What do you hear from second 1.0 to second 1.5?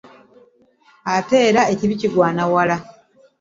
Ate